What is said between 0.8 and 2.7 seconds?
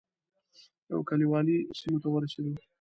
یو کلیوالي سیمې ته ورسېدو.